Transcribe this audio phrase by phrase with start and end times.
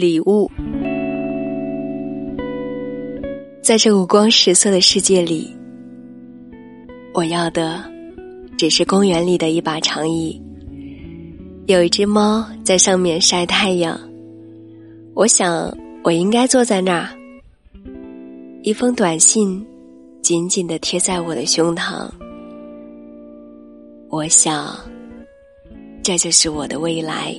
[0.00, 0.50] 礼物。
[3.60, 5.54] 在这五光十色的世界里，
[7.12, 7.84] 我要的
[8.56, 10.40] 只是公园里的一把长椅，
[11.66, 14.00] 有一只猫在上面晒太阳。
[15.14, 15.70] 我想，
[16.02, 17.10] 我应该坐在那儿。
[18.62, 19.62] 一封短信
[20.22, 22.08] 紧紧的贴在我的胸膛。
[24.08, 24.74] 我想，
[26.02, 27.38] 这就是我的未来。